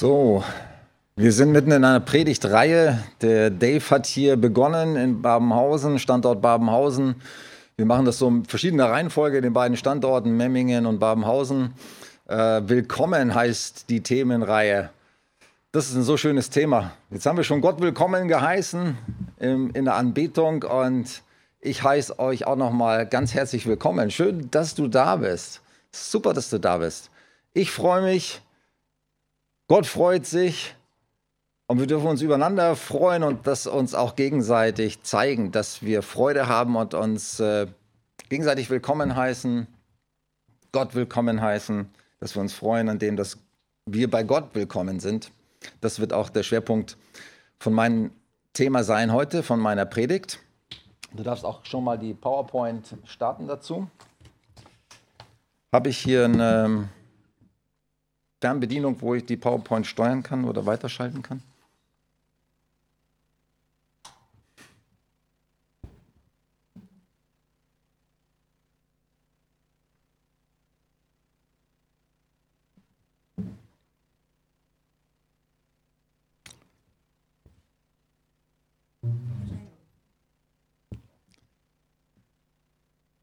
[0.00, 0.44] So,
[1.16, 3.02] wir sind mitten in einer Predigtreihe.
[3.20, 7.16] Der Dave hat hier begonnen in Babenhausen, Standort Babenhausen.
[7.76, 11.72] Wir machen das so in verschiedener Reihenfolge, den beiden Standorten Memmingen und Babenhausen.
[12.28, 14.90] Äh, willkommen heißt die Themenreihe.
[15.72, 16.92] Das ist ein so schönes Thema.
[17.10, 18.96] Jetzt haben wir schon Gott willkommen geheißen
[19.40, 21.24] in, in der Anbetung und
[21.60, 24.12] ich heiße euch auch nochmal ganz herzlich willkommen.
[24.12, 25.60] Schön, dass du da bist.
[25.90, 27.10] Super, dass du da bist.
[27.52, 28.42] Ich freue mich.
[29.68, 30.74] Gott freut sich.
[31.66, 36.48] Und wir dürfen uns übereinander freuen und das uns auch gegenseitig zeigen, dass wir Freude
[36.48, 37.66] haben und uns äh,
[38.30, 39.66] gegenseitig willkommen heißen,
[40.72, 41.86] Gott willkommen heißen,
[42.20, 43.36] dass wir uns freuen an dem, dass
[43.84, 45.30] wir bei Gott willkommen sind.
[45.82, 46.96] Das wird auch der Schwerpunkt
[47.58, 48.12] von meinem
[48.54, 50.38] Thema sein heute, von meiner Predigt.
[51.12, 53.90] Du darfst auch schon mal die PowerPoint starten dazu.
[55.70, 56.88] Habe ich hier eine
[58.40, 61.42] Fernbedienung, wo ich die PowerPoint steuern kann oder weiterschalten kann?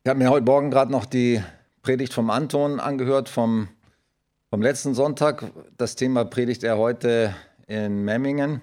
[0.06, 1.42] Ich habe mir heute Morgen gerade noch die
[1.82, 3.70] Predigt vom Anton angehört, vom,
[4.56, 5.52] vom letzten Sonntag.
[5.76, 7.36] Das Thema predigt er heute
[7.68, 8.62] in Memmingen.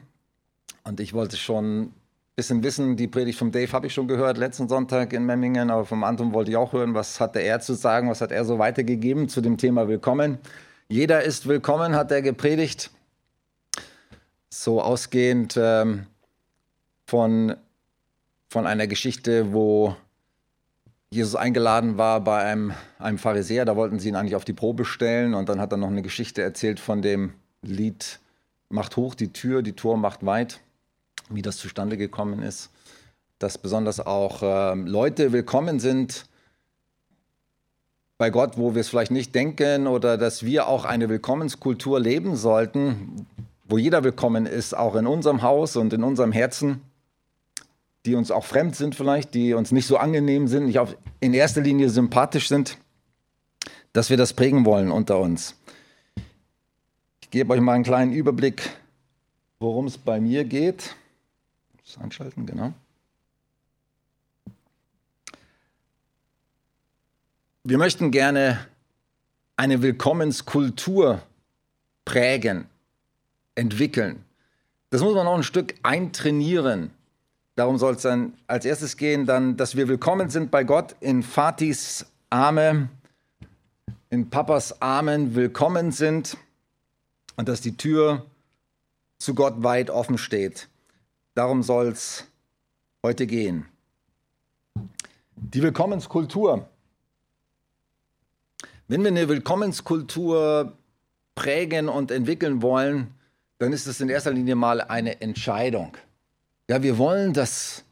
[0.85, 1.95] Und ich wollte schon ein
[2.35, 5.85] bisschen wissen, die Predigt vom Dave habe ich schon gehört, letzten Sonntag in Memmingen, aber
[5.85, 8.59] vom Anton wollte ich auch hören, was hatte er zu sagen, was hat er so
[8.59, 10.39] weitergegeben zu dem Thema Willkommen.
[10.89, 12.91] Jeder ist willkommen, hat er gepredigt.
[14.49, 16.07] So ausgehend ähm,
[17.07, 17.55] von,
[18.49, 19.95] von einer Geschichte, wo
[21.13, 24.87] Jesus eingeladen war bei einem, einem Pharisäer, da wollten sie ihn eigentlich auf die Probe
[24.87, 28.19] stellen und dann hat er noch eine Geschichte erzählt von dem Lied
[28.71, 30.61] Macht hoch die Tür, die Tor macht weit,
[31.29, 32.71] wie das zustande gekommen ist,
[33.39, 36.25] dass besonders auch äh, Leute willkommen sind
[38.17, 42.37] bei Gott, wo wir es vielleicht nicht denken oder dass wir auch eine Willkommenskultur leben
[42.37, 43.27] sollten,
[43.65, 46.81] wo jeder willkommen ist, auch in unserem Haus und in unserem Herzen
[48.05, 51.35] die uns auch fremd sind vielleicht, die uns nicht so angenehm sind, nicht auf, in
[51.35, 52.79] erster Linie sympathisch sind,
[53.93, 55.57] dass wir das prägen wollen unter uns.
[57.21, 58.71] Ich gebe euch mal einen kleinen Überblick,
[59.61, 60.97] worum es bei mir geht.
[61.85, 62.73] Das anschalten, genau.
[67.65, 68.67] Wir möchten gerne
[69.57, 71.23] eine Willkommenskultur
[72.05, 72.67] prägen,
[73.55, 74.25] entwickeln.
[74.91, 76.91] Das muss man noch ein Stück eintrainieren.
[77.55, 81.23] Darum soll es dann als erstes gehen, dann, dass wir willkommen sind bei Gott in
[81.23, 82.89] Fatis Arme,
[84.09, 86.39] in Papas Armen willkommen sind
[87.37, 88.25] und dass die Tür
[89.19, 90.69] zu Gott weit offen steht.
[91.35, 92.27] Darum soll es
[93.03, 93.67] heute gehen.
[95.37, 96.71] Die Willkommenskultur.
[98.89, 100.73] Wenn wir eine Willkommenskultur
[101.35, 103.13] prägen und entwickeln wollen,
[103.59, 105.99] dann ist es in erster Linie mal eine Entscheidung.
[106.73, 107.85] Ja, wir wollen das,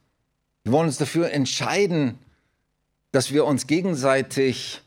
[0.64, 2.18] wir wollen uns dafür entscheiden,
[3.12, 4.80] dass wir uns gegenseitig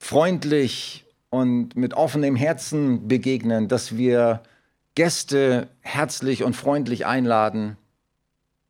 [0.00, 4.42] freundlich und mit offenem Herzen begegnen, dass wir
[4.96, 7.76] Gäste herzlich und freundlich einladen,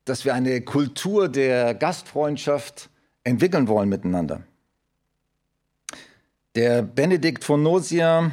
[0.04, 2.90] dass wir eine Kultur der Gastfreundschaft
[3.24, 4.42] entwickeln wollen miteinander.
[6.54, 8.30] Der Benedikt von Nosia,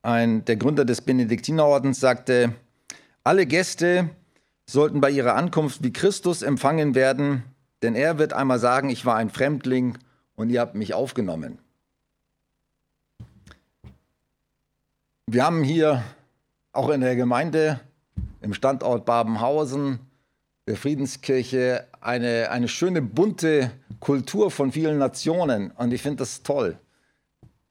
[0.00, 2.54] ein, der Gründer des Benediktinerordens, sagte,
[3.24, 4.08] alle Gäste,
[4.68, 7.42] sollten bei ihrer Ankunft wie Christus empfangen werden,
[7.82, 9.96] denn er wird einmal sagen, ich war ein Fremdling
[10.36, 11.58] und ihr habt mich aufgenommen.
[15.26, 16.02] Wir haben hier
[16.72, 17.80] auch in der Gemeinde,
[18.42, 20.00] im Standort Babenhausen,
[20.66, 25.70] der Friedenskirche, eine, eine schöne bunte Kultur von vielen Nationen.
[25.72, 26.78] Und ich finde das toll,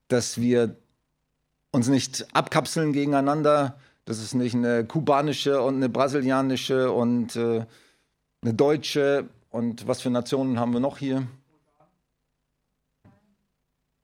[0.07, 0.75] dass wir
[1.71, 3.77] uns nicht abkapseln gegeneinander,
[4.07, 7.65] das ist nicht eine kubanische und eine brasilianische und äh,
[8.42, 11.27] eine deutsche und was für Nationen haben wir noch hier?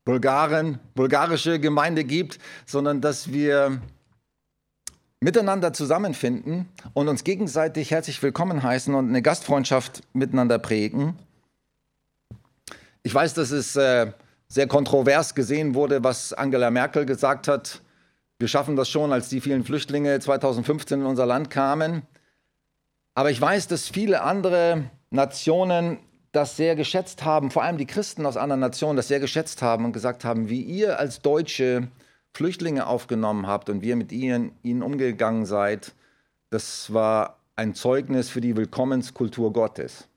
[0.03, 3.81] Bulgaren, bulgarische Gemeinde gibt, sondern dass wir
[5.21, 11.17] miteinander zusammenfinden und uns gegenseitig herzlich willkommen heißen und eine Gastfreundschaft miteinander prägen.
[13.03, 14.11] Ich weiß, dass es äh,
[14.49, 17.82] sehr kontrovers gesehen wurde, was Angela Merkel gesagt hat
[18.43, 22.01] wir schaffen das schon, als die vielen Flüchtlinge 2015 in unser Land kamen.
[23.13, 25.99] Aber ich weiß, dass viele andere Nationen
[26.33, 29.85] das sehr geschätzt haben, vor allem die Christen aus anderen Nationen das sehr geschätzt haben
[29.85, 31.87] und gesagt haben, wie ihr als Deutsche
[32.33, 35.93] Flüchtlinge aufgenommen habt und wie ihr mit ihnen, ihnen umgegangen seid,
[36.49, 40.09] das war ein Zeugnis für die Willkommenskultur Gottes.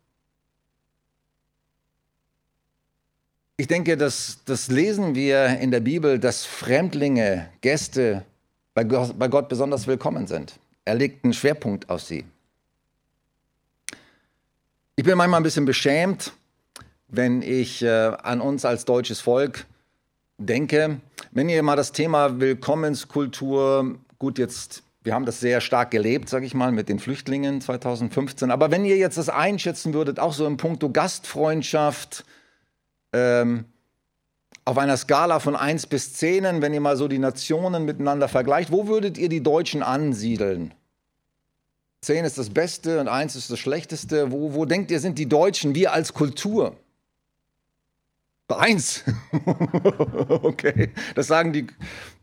[3.58, 8.22] Ich denke, das, das lesen wir in der Bibel, dass Fremdlinge, Gäste
[8.74, 10.58] bei Gott, bei Gott besonders willkommen sind.
[10.84, 12.26] Er legt einen Schwerpunkt auf sie.
[14.94, 16.34] Ich bin manchmal ein bisschen beschämt,
[17.08, 19.64] wenn ich äh, an uns als deutsches Volk
[20.36, 21.00] denke.
[21.30, 26.44] Wenn ihr mal das Thema Willkommenskultur, gut, jetzt, wir haben das sehr stark gelebt, sage
[26.44, 28.50] ich mal, mit den Flüchtlingen 2015.
[28.50, 32.26] Aber wenn ihr jetzt das einschätzen würdet, auch so im Punkto Gastfreundschaft,
[33.12, 33.64] ähm,
[34.64, 38.72] auf einer Skala von 1 bis 10, wenn ihr mal so die Nationen miteinander vergleicht,
[38.72, 40.74] wo würdet ihr die Deutschen ansiedeln?
[42.02, 44.30] 10 ist das Beste und 1 ist das Schlechteste.
[44.30, 46.76] Wo, wo denkt ihr, sind die Deutschen, wir als Kultur?
[48.48, 49.04] Bei 1.
[50.42, 51.66] okay, das sagen die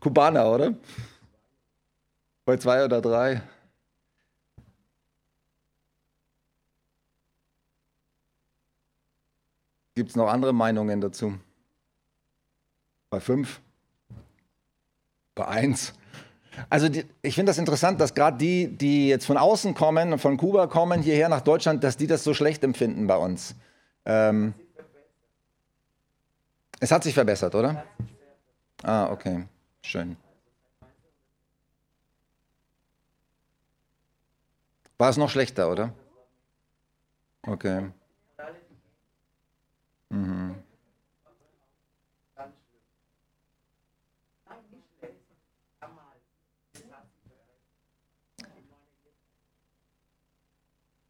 [0.00, 0.74] Kubaner, oder?
[2.46, 3.42] Bei 2 oder 3.
[9.94, 11.38] Gibt es noch andere Meinungen dazu?
[13.10, 13.60] Bei fünf?
[15.34, 15.94] Bei eins?
[16.68, 20.36] Also die, ich finde das interessant, dass gerade die, die jetzt von außen kommen, von
[20.36, 23.54] Kuba kommen, hierher nach Deutschland, dass die das so schlecht empfinden bei uns.
[24.04, 24.54] Ähm,
[26.80, 27.84] es hat sich verbessert, oder?
[28.82, 29.46] Ah, okay.
[29.82, 30.16] Schön.
[34.98, 35.92] War es noch schlechter, oder?
[37.42, 37.90] Okay.
[40.14, 40.54] Mhm.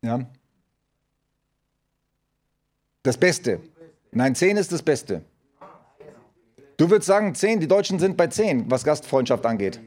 [0.03, 0.21] Ja.
[3.03, 3.61] Das Beste.
[4.11, 5.25] Nein, 10 ist das Beste.
[6.77, 9.81] Du würdest sagen 10, die Deutschen sind bei 10, was Gastfreundschaft angeht.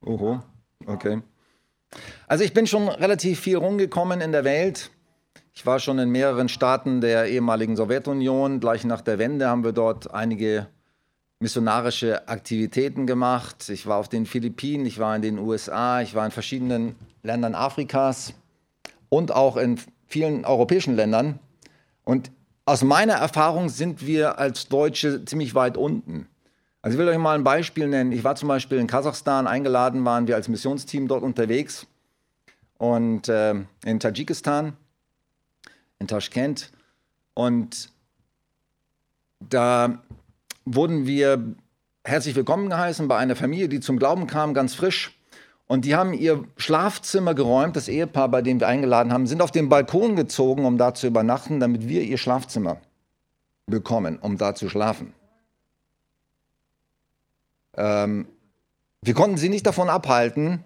[0.00, 0.40] Oho,
[0.86, 1.22] okay.
[2.26, 4.90] Also ich bin schon relativ viel rumgekommen in der Welt.
[5.58, 8.60] Ich war schon in mehreren Staaten der ehemaligen Sowjetunion.
[8.60, 10.68] Gleich nach der Wende haben wir dort einige
[11.40, 13.68] missionarische Aktivitäten gemacht.
[13.68, 16.94] Ich war auf den Philippinen, ich war in den USA, ich war in verschiedenen
[17.24, 18.34] Ländern Afrikas
[19.08, 21.40] und auch in vielen europäischen Ländern.
[22.04, 22.30] Und
[22.64, 26.28] aus meiner Erfahrung sind wir als Deutsche ziemlich weit unten.
[26.82, 28.12] Also ich will euch mal ein Beispiel nennen.
[28.12, 31.88] Ich war zum Beispiel in Kasachstan eingeladen, waren wir als Missionsteam dort unterwegs
[32.78, 34.76] und äh, in Tadschikistan,
[35.98, 36.70] in Taschkent.
[37.34, 37.90] Und
[39.40, 40.02] da
[40.64, 41.54] wurden wir
[42.04, 45.14] herzlich willkommen geheißen bei einer Familie, die zum Glauben kam, ganz frisch.
[45.66, 49.50] Und die haben ihr Schlafzimmer geräumt, das Ehepaar, bei dem wir eingeladen haben, sind auf
[49.50, 52.78] den Balkon gezogen, um da zu übernachten, damit wir ihr Schlafzimmer
[53.66, 55.12] bekommen, um da zu schlafen.
[57.76, 58.26] Ähm,
[59.02, 60.64] wir konnten sie nicht davon abhalten.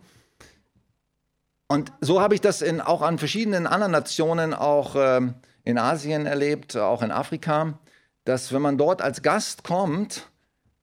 [1.72, 5.32] Und so habe ich das in, auch an verschiedenen anderen Nationen, auch ähm,
[5.64, 7.78] in Asien erlebt, auch in Afrika,
[8.26, 10.28] dass wenn man dort als Gast kommt,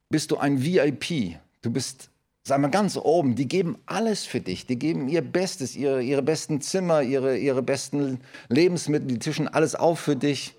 [0.10, 1.38] bist du ein VIP.
[1.62, 2.10] Du bist
[2.42, 4.66] Sag mal ganz oben, die geben alles für dich.
[4.66, 9.76] Die geben ihr Bestes, ihre, ihre besten Zimmer, ihre, ihre besten Lebensmittel, die tischen alles
[9.76, 10.56] auf für dich.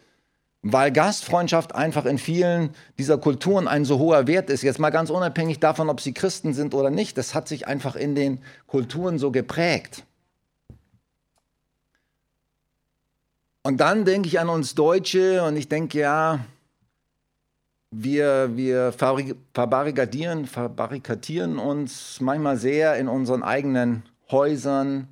[0.62, 4.62] Weil Gastfreundschaft einfach in vielen dieser Kulturen ein so hoher Wert ist.
[4.62, 7.18] Jetzt mal ganz unabhängig davon, ob sie Christen sind oder nicht.
[7.18, 8.38] Das hat sich einfach in den
[8.68, 10.04] Kulturen so geprägt.
[13.62, 16.40] Und dann denke ich an uns Deutsche und ich denke, ja,
[17.90, 25.08] wir, wir verbarrikadieren, verbarrikadieren uns manchmal sehr in unseren eigenen Häusern.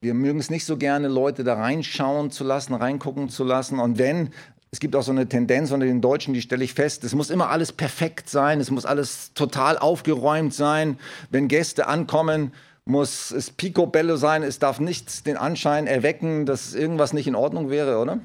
[0.00, 3.80] Wir mögen es nicht so gerne, Leute da reinschauen zu lassen, reingucken zu lassen.
[3.80, 4.30] Und wenn,
[4.70, 7.30] es gibt auch so eine Tendenz unter den Deutschen, die stelle ich fest, es muss
[7.30, 10.98] immer alles perfekt sein, es muss alles total aufgeräumt sein.
[11.30, 12.52] Wenn Gäste ankommen,
[12.86, 17.68] muss es picobello sein, es darf nichts den Anschein erwecken, dass irgendwas nicht in Ordnung
[17.68, 18.20] wäre, oder?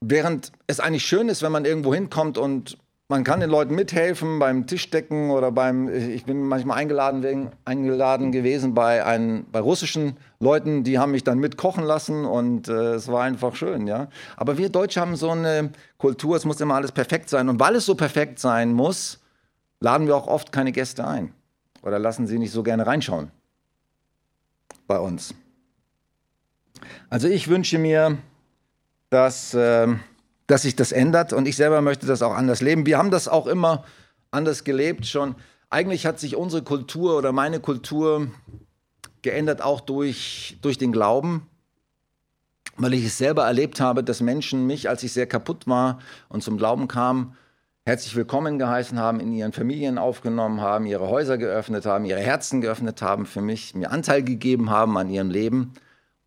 [0.00, 2.78] Während es eigentlich schön ist, wenn man irgendwo hinkommt und
[3.08, 8.72] man kann den Leuten mithelfen beim Tischdecken oder beim, ich bin manchmal eingeladen, eingeladen gewesen
[8.72, 13.22] bei, einen, bei russischen Leuten, die haben mich dann mitkochen lassen und äh, es war
[13.22, 14.08] einfach schön, ja.
[14.38, 17.50] Aber wir Deutsche haben so eine Kultur, es muss immer alles perfekt sein.
[17.50, 19.21] Und weil es so perfekt sein muss,
[19.82, 21.34] laden wir auch oft keine Gäste ein
[21.82, 23.30] oder lassen sie nicht so gerne reinschauen
[24.86, 25.34] bei uns.
[27.10, 28.18] Also ich wünsche mir,
[29.10, 29.88] dass, äh,
[30.46, 32.86] dass sich das ändert und ich selber möchte das auch anders leben.
[32.86, 33.84] Wir haben das auch immer
[34.30, 35.34] anders gelebt schon.
[35.68, 38.28] Eigentlich hat sich unsere Kultur oder meine Kultur
[39.22, 41.48] geändert auch durch, durch den Glauben.
[42.76, 45.98] weil ich es selber erlebt habe, dass Menschen mich, als ich sehr kaputt war
[46.28, 47.36] und zum Glauben kam,
[47.84, 52.60] herzlich willkommen geheißen haben, in ihren Familien aufgenommen haben, ihre Häuser geöffnet haben, ihre Herzen
[52.60, 55.72] geöffnet haben für mich, mir Anteil gegeben haben an ihrem Leben.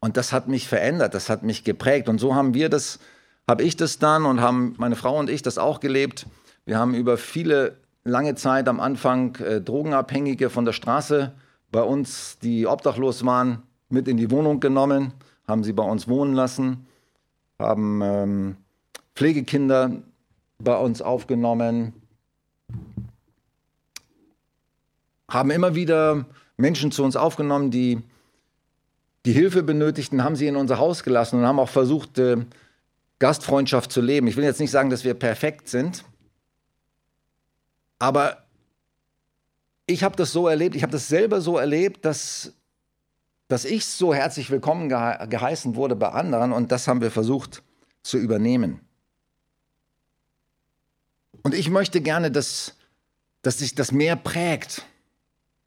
[0.02, 2.10] Und das hat mich verändert, das hat mich geprägt.
[2.10, 3.00] Und so haben wir das,
[3.48, 6.28] habe ich das dann und haben meine Frau und ich das auch gelebt.
[6.66, 11.32] Wir haben über viele lange Zeit am Anfang äh, Drogenabhängige von der Straße
[11.72, 15.14] bei uns, die obdachlos waren, mit in die Wohnung genommen,
[15.48, 16.86] haben sie bei uns wohnen lassen,
[17.58, 18.58] haben ähm,
[19.16, 20.02] Pflegekinder
[20.60, 21.94] bei uns aufgenommen,
[25.30, 26.26] haben immer wieder
[26.58, 28.02] Menschen zu uns aufgenommen, die
[29.26, 32.38] die Hilfe benötigten, haben sie in unser Haus gelassen und haben auch versucht, äh,
[33.18, 34.28] Gastfreundschaft zu leben.
[34.28, 36.06] Ich will jetzt nicht sagen, dass wir perfekt sind,
[37.98, 38.46] aber
[39.88, 42.54] ich habe das so erlebt, ich habe das selber so erlebt, dass,
[43.48, 47.64] dass ich so herzlich willkommen gehe geheißen wurde bei anderen und das haben wir versucht
[48.04, 48.85] zu übernehmen.
[51.46, 52.74] Und ich möchte gerne, dass,
[53.44, 54.84] dass sich das mehr prägt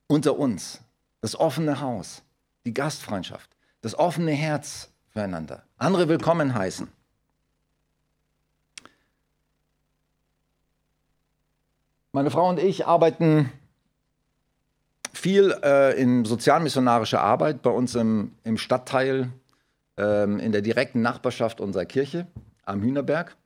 [0.08, 0.80] unter uns.
[1.20, 2.24] Das offene Haus,
[2.64, 3.48] die Gastfreundschaft,
[3.80, 5.62] das offene Herz füreinander.
[5.76, 6.88] Andere willkommen heißen.
[12.10, 13.52] Meine Frau und ich arbeiten
[15.12, 19.30] viel äh, in sozialmissionarischer Arbeit bei uns im, im Stadtteil,
[19.96, 22.26] ähm, in der direkten Nachbarschaft unserer Kirche
[22.64, 23.36] am Hühnerberg.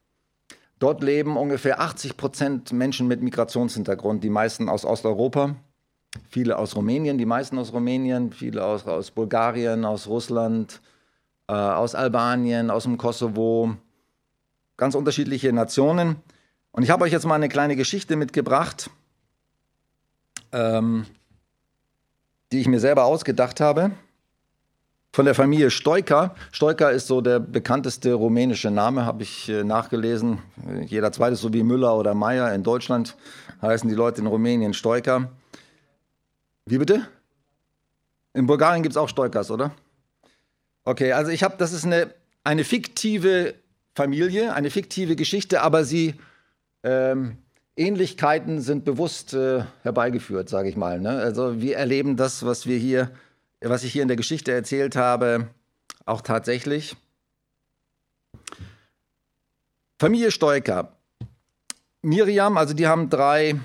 [0.83, 5.55] Dort leben ungefähr 80 Prozent Menschen mit Migrationshintergrund, die meisten aus Osteuropa,
[6.29, 10.81] viele aus Rumänien, die meisten aus Rumänien, viele aus, aus Bulgarien, aus Russland,
[11.47, 13.77] äh, aus Albanien, aus dem Kosovo,
[14.77, 16.17] ganz unterschiedliche Nationen.
[16.73, 18.91] Und ich habe euch jetzt mal eine kleine Geschichte mitgebracht,
[20.51, 21.07] ähm,
[22.51, 23.93] die ich mir selber ausgedacht habe
[25.13, 26.35] von der Familie Stoiker.
[26.53, 30.39] Stoiker ist so der bekannteste rumänische Name, habe ich äh, nachgelesen.
[30.87, 33.17] Jeder zweite, so wie Müller oder Meyer in Deutschland,
[33.61, 35.31] heißen die Leute in Rumänien Stoiker.
[36.65, 37.07] Wie bitte?
[38.33, 39.73] In Bulgarien gibt es auch Stoikers, oder?
[40.85, 43.55] Okay, also ich habe, das ist eine, eine fiktive
[43.95, 46.15] Familie, eine fiktive Geschichte, aber sie
[46.83, 47.37] ähm,
[47.77, 50.99] Ähnlichkeiten sind bewusst äh, herbeigeführt, sage ich mal.
[50.99, 51.11] Ne?
[51.11, 53.11] Also wir erleben das, was wir hier
[53.65, 55.49] was ich hier in der Geschichte erzählt habe,
[56.05, 56.97] auch tatsächlich.
[59.99, 60.97] Familie Stoiker.
[62.03, 63.61] Miriam, also die haben drei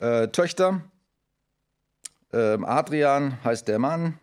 [0.00, 0.82] äh, Töchter.
[2.32, 4.18] Ähm, Adrian heißt der Mann,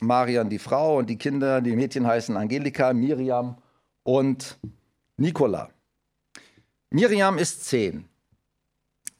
[0.00, 3.58] Marian die Frau und die Kinder, die Mädchen heißen Angelika, Miriam
[4.04, 4.58] und
[5.16, 5.70] Nicola.
[6.90, 8.09] Miriam ist zehn.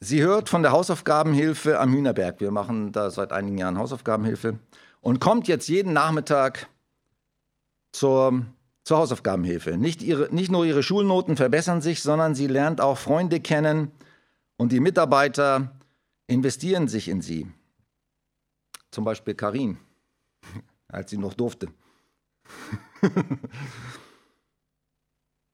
[0.03, 2.41] Sie hört von der Hausaufgabenhilfe am Hühnerberg.
[2.41, 4.57] Wir machen da seit einigen Jahren Hausaufgabenhilfe.
[4.99, 6.67] Und kommt jetzt jeden Nachmittag
[7.91, 8.43] zur,
[8.83, 9.77] zur Hausaufgabenhilfe.
[9.77, 13.91] Nicht, ihre, nicht nur ihre Schulnoten verbessern sich, sondern sie lernt auch Freunde kennen
[14.57, 15.79] und die Mitarbeiter
[16.25, 17.47] investieren sich in sie.
[18.89, 19.77] Zum Beispiel Karin,
[20.87, 21.67] als sie noch durfte.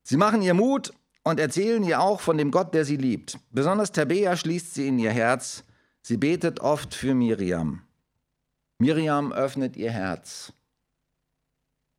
[0.03, 0.93] sie machen ihr Mut
[1.27, 3.37] und erzählen ihr auch von dem Gott, der sie liebt.
[3.51, 5.65] Besonders Tabea schließt sie in ihr Herz.
[6.01, 7.81] Sie betet oft für Miriam.
[8.79, 10.53] Miriam öffnet ihr Herz.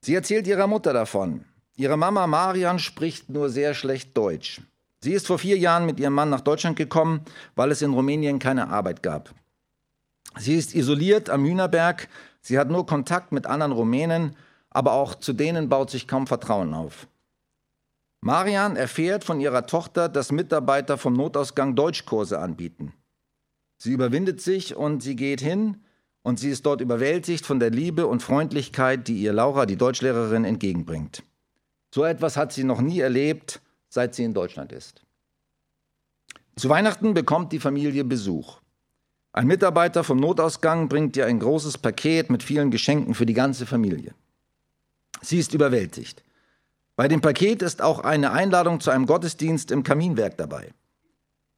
[0.00, 1.44] Sie erzählt ihrer Mutter davon.
[1.76, 4.62] Ihre Mama Marian spricht nur sehr schlecht Deutsch.
[5.00, 7.20] Sie ist vor vier Jahren mit ihrem Mann nach Deutschland gekommen,
[7.54, 9.34] weil es in Rumänien keine Arbeit gab.
[10.38, 12.08] Sie ist isoliert am Hühnerberg,
[12.40, 14.36] sie hat nur Kontakt mit anderen Rumänen,
[14.70, 17.06] aber auch zu denen baut sich kaum Vertrauen auf.
[18.20, 22.92] Marian erfährt von ihrer Tochter, dass Mitarbeiter vom Notausgang Deutschkurse anbieten.
[23.78, 25.84] Sie überwindet sich und sie geht hin
[26.22, 30.44] und sie ist dort überwältigt von der Liebe und Freundlichkeit, die ihr Laura, die Deutschlehrerin,
[30.44, 31.22] entgegenbringt.
[31.94, 35.02] So etwas hat sie noch nie erlebt, seit sie in Deutschland ist.
[36.56, 38.60] Zu Weihnachten bekommt die Familie Besuch.
[39.32, 43.64] Ein Mitarbeiter vom Notausgang bringt ihr ein großes Paket mit vielen Geschenken für die ganze
[43.64, 44.12] Familie.
[45.22, 46.24] Sie ist überwältigt.
[46.98, 50.72] Bei dem Paket ist auch eine Einladung zu einem Gottesdienst im Kaminwerk dabei.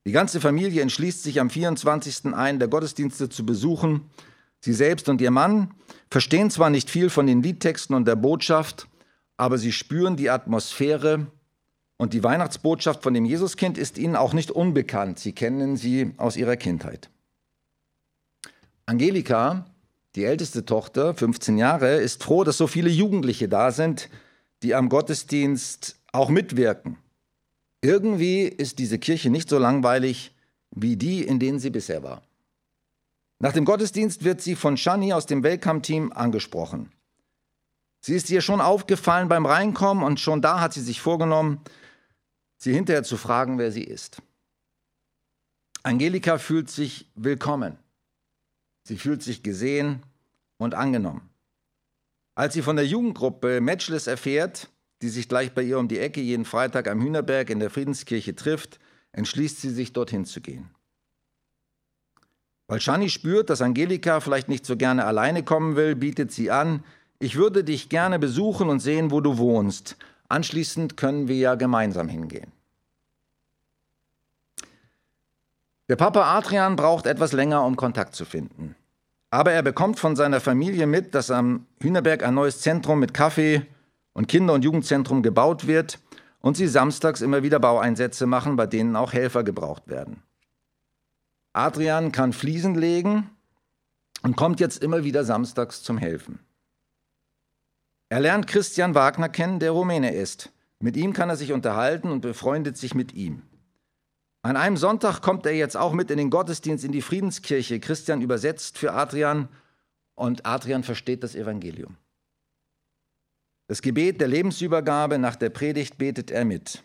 [0.04, 2.34] Die ganze Familie entschließt sich am 24.
[2.34, 4.10] einen der Gottesdienste zu besuchen.
[4.60, 5.72] Sie selbst und ihr Mann
[6.10, 8.86] verstehen zwar nicht viel von den Liedtexten und der Botschaft,
[9.38, 11.28] aber sie spüren die Atmosphäre
[11.96, 15.20] und die Weihnachtsbotschaft von dem Jesuskind ist ihnen auch nicht unbekannt.
[15.20, 17.08] Sie kennen sie aus ihrer Kindheit.
[18.84, 19.64] Angelika,
[20.16, 24.10] die älteste Tochter, 15 Jahre, ist froh, dass so viele Jugendliche da sind,
[24.62, 26.98] die am Gottesdienst auch mitwirken.
[27.82, 30.34] Irgendwie ist diese Kirche nicht so langweilig
[30.70, 32.22] wie die, in denen sie bisher war.
[33.38, 36.92] Nach dem Gottesdienst wird sie von Shani aus dem Welcome-Team angesprochen.
[38.02, 41.60] Sie ist ihr schon aufgefallen beim Reinkommen und schon da hat sie sich vorgenommen,
[42.58, 44.22] sie hinterher zu fragen, wer sie ist.
[45.82, 47.78] Angelika fühlt sich willkommen.
[48.84, 50.02] Sie fühlt sich gesehen
[50.58, 51.29] und angenommen.
[52.40, 54.70] Als sie von der Jugendgruppe Matchless erfährt,
[55.02, 58.34] die sich gleich bei ihr um die Ecke jeden Freitag am Hühnerberg in der Friedenskirche
[58.34, 58.78] trifft,
[59.12, 60.70] entschließt sie sich, dorthin zu gehen.
[62.66, 66.82] Weil Shani spürt, dass Angelika vielleicht nicht so gerne alleine kommen will, bietet sie an,
[67.18, 69.98] ich würde dich gerne besuchen und sehen, wo du wohnst.
[70.30, 72.52] Anschließend können wir ja gemeinsam hingehen.
[75.90, 78.76] Der Papa Adrian braucht etwas länger, um Kontakt zu finden.
[79.30, 83.62] Aber er bekommt von seiner Familie mit, dass am Hühnerberg ein neues Zentrum mit Kaffee
[84.12, 86.00] und Kinder- und Jugendzentrum gebaut wird
[86.40, 90.22] und sie samstags immer wieder Baueinsätze machen, bei denen auch Helfer gebraucht werden.
[91.52, 93.30] Adrian kann Fliesen legen
[94.22, 96.40] und kommt jetzt immer wieder samstags zum Helfen.
[98.08, 100.50] Er lernt Christian Wagner kennen, der Rumäne ist.
[100.80, 103.42] Mit ihm kann er sich unterhalten und befreundet sich mit ihm.
[104.42, 107.78] An einem Sonntag kommt er jetzt auch mit in den Gottesdienst in die Friedenskirche.
[107.78, 109.48] Christian übersetzt für Adrian
[110.14, 111.96] und Adrian versteht das Evangelium.
[113.68, 116.82] Das Gebet der Lebensübergabe nach der Predigt betet er mit.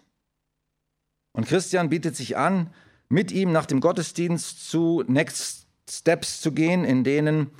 [1.31, 2.73] Und Christian bietet sich an,
[3.09, 7.51] mit ihm nach dem Gottesdienst zu Next Steps zu gehen, in denen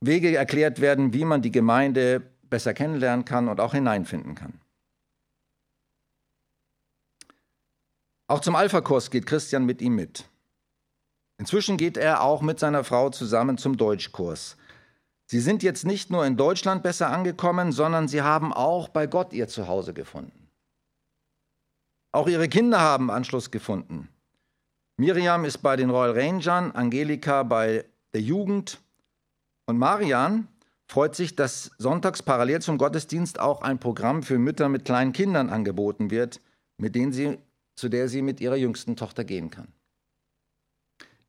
[0.00, 4.60] Wege erklärt werden, wie man die Gemeinde besser kennenlernen kann und auch hineinfinden kann.
[8.28, 10.28] Auch zum Alpha-Kurs geht Christian mit ihm mit.
[11.38, 14.56] Inzwischen geht er auch mit seiner Frau zusammen zum Deutschkurs.
[15.26, 19.32] Sie sind jetzt nicht nur in Deutschland besser angekommen, sondern sie haben auch bei Gott
[19.32, 20.48] ihr Zuhause gefunden.
[22.12, 24.08] Auch ihre Kinder haben Anschluss gefunden.
[24.98, 28.80] Miriam ist bei den Royal Rangern, Angelika bei der Jugend
[29.66, 30.48] und Marian
[30.86, 35.50] freut sich, dass sonntags parallel zum Gottesdienst auch ein Programm für Mütter mit kleinen Kindern
[35.50, 36.40] angeboten wird,
[36.78, 37.38] mit denen sie,
[37.78, 39.68] zu der sie mit ihrer jüngsten Tochter gehen kann.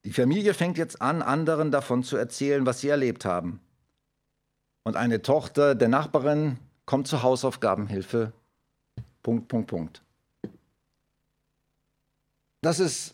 [0.03, 3.59] Die Familie fängt jetzt an, anderen davon zu erzählen, was sie erlebt haben.
[4.83, 8.33] Und eine Tochter der Nachbarin kommt zur Hausaufgabenhilfe.
[9.21, 10.01] Punkt, Punkt, Punkt.
[12.61, 13.13] Das ist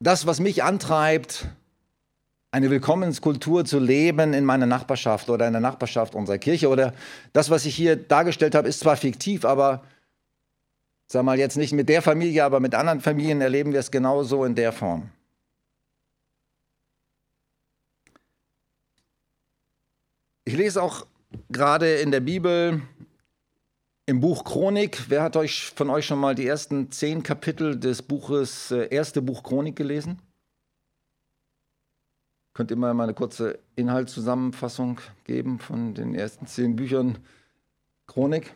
[0.00, 1.48] das, was mich antreibt,
[2.50, 6.68] eine Willkommenskultur zu leben in meiner Nachbarschaft oder in der Nachbarschaft unserer Kirche.
[6.68, 6.94] Oder
[7.32, 9.82] das, was ich hier dargestellt habe, ist zwar fiktiv, aber
[11.12, 14.44] sag mal jetzt nicht mit der Familie, aber mit anderen Familien erleben wir es genauso
[14.46, 15.10] in der Form.
[20.44, 21.06] Ich lese auch
[21.50, 22.80] gerade in der Bibel
[24.06, 25.10] im Buch Chronik.
[25.10, 29.20] Wer hat euch von euch schon mal die ersten zehn Kapitel des Buches, äh, erste
[29.20, 30.18] Buch Chronik gelesen?
[32.54, 37.18] Könnt ihr mal eine kurze Inhaltszusammenfassung geben von den ersten zehn Büchern
[38.06, 38.54] Chronik?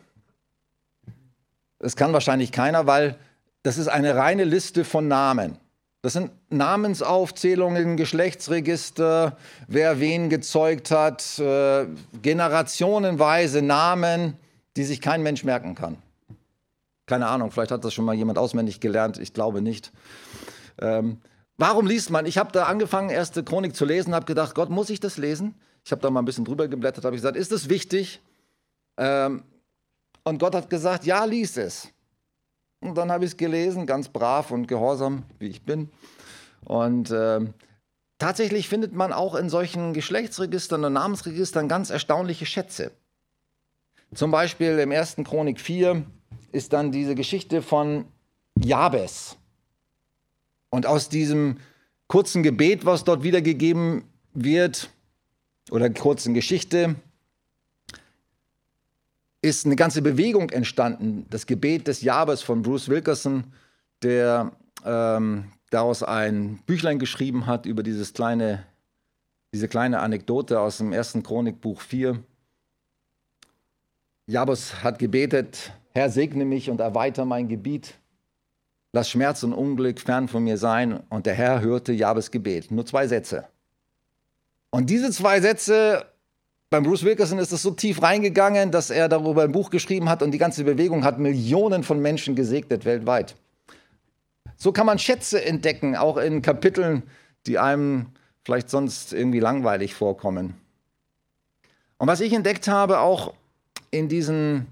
[1.79, 3.17] Das kann wahrscheinlich keiner, weil
[3.63, 5.57] das ist eine reine Liste von Namen.
[6.01, 9.37] Das sind Namensaufzählungen, Geschlechtsregister,
[9.67, 11.85] wer wen gezeugt hat, äh,
[12.21, 14.37] generationenweise Namen,
[14.75, 15.97] die sich kein Mensch merken kann.
[17.07, 19.91] Keine Ahnung, vielleicht hat das schon mal jemand auswendig gelernt, ich glaube nicht.
[20.79, 21.19] Ähm,
[21.57, 22.27] Warum liest man?
[22.27, 25.55] Ich habe da angefangen, erste Chronik zu lesen, habe gedacht, Gott, muss ich das lesen?
[25.83, 28.21] Ich habe da mal ein bisschen drüber geblättert, habe gesagt, ist das wichtig?
[28.97, 29.43] Ähm,
[30.27, 31.89] und Gott hat gesagt, ja, lies es.
[32.81, 35.89] Und dann habe ich es gelesen, ganz brav und gehorsam, wie ich bin.
[36.63, 37.53] Und ähm,
[38.19, 42.91] tatsächlich findet man auch in solchen Geschlechtsregistern und Namensregistern ganz erstaunliche Schätze.
[44.13, 46.05] Zum Beispiel im ersten Chronik 4
[46.51, 48.05] ist dann diese Geschichte von
[48.59, 49.37] Jabes.
[50.69, 51.57] Und aus diesem
[52.07, 54.89] kurzen Gebet, was dort wiedergegeben wird,
[55.71, 56.95] oder kurzen Geschichte,
[59.47, 61.25] ist eine ganze Bewegung entstanden.
[61.29, 63.45] Das Gebet des Jabes von Bruce Wilkerson,
[64.03, 64.51] der
[64.85, 68.65] ähm, daraus ein Büchlein geschrieben hat über dieses kleine,
[69.53, 72.19] diese kleine Anekdote aus dem ersten Chronikbuch 4.
[74.27, 77.95] Jabes hat gebetet, Herr, segne mich und erweitere mein Gebiet.
[78.93, 81.01] Lass Schmerz und Unglück fern von mir sein.
[81.09, 82.71] Und der Herr hörte Jabes Gebet.
[82.71, 83.47] Nur zwei Sätze.
[84.69, 86.05] Und diese zwei Sätze,
[86.69, 90.21] beim Bruce Wilkerson ist es so tief reingegangen, dass er darüber ein Buch geschrieben hat
[90.21, 93.35] und die ganze Bewegung hat Millionen von Menschen gesegnet weltweit.
[94.57, 97.03] So kann man Schätze entdecken, auch in Kapiteln,
[97.45, 98.07] die einem
[98.43, 100.55] vielleicht sonst irgendwie langweilig vorkommen.
[101.97, 103.33] Und was ich entdeckt habe, auch
[103.91, 104.67] in diesen,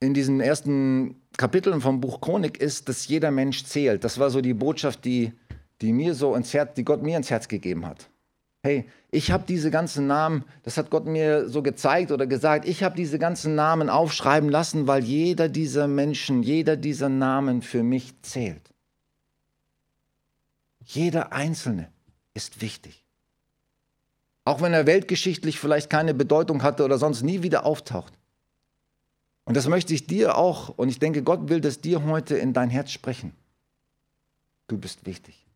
[0.00, 4.04] in diesen ersten Kapiteln vom Buch Chronik ist, dass jeder Mensch zählt.
[4.04, 5.32] Das war so die Botschaft, die,
[5.80, 8.08] die mir so ins Herz, die Gott mir ins Herz gegeben hat.
[8.62, 12.82] Hey, ich habe diese ganzen Namen, das hat Gott mir so gezeigt oder gesagt, ich
[12.82, 18.20] habe diese ganzen Namen aufschreiben lassen, weil jeder dieser Menschen, jeder dieser Namen für mich
[18.22, 18.70] zählt.
[20.84, 21.88] Jeder einzelne
[22.34, 23.04] ist wichtig.
[24.44, 28.14] Auch wenn er weltgeschichtlich vielleicht keine Bedeutung hatte oder sonst nie wieder auftaucht.
[29.44, 32.52] Und das möchte ich dir auch, und ich denke, Gott will das dir heute in
[32.52, 33.32] dein Herz sprechen.
[34.66, 35.46] Du bist wichtig.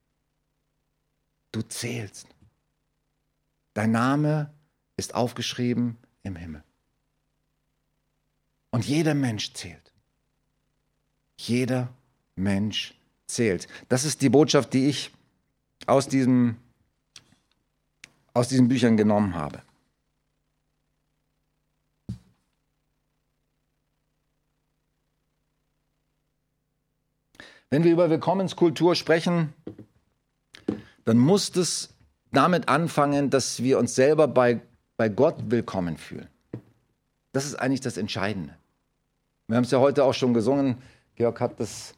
[1.50, 2.26] Du zählst.
[3.74, 4.52] Dein Name
[4.96, 6.62] ist aufgeschrieben im Himmel.
[8.70, 9.92] Und jeder Mensch zählt.
[11.37, 11.92] Jeder
[12.37, 12.94] Mensch
[13.26, 13.68] zählt.
[13.88, 15.11] Das ist die Botschaft, die ich
[15.87, 16.56] aus, diesem,
[18.35, 19.62] aus diesen Büchern genommen habe.
[27.70, 29.54] Wenn wir über Willkommenskultur sprechen,
[31.06, 31.91] dann muss es
[32.32, 34.60] damit anfangen, dass wir uns selber bei,
[34.96, 36.28] bei Gott willkommen fühlen.
[37.32, 38.54] Das ist eigentlich das Entscheidende.
[39.48, 40.78] Wir haben es ja heute auch schon gesungen.
[41.14, 41.94] Georg hat das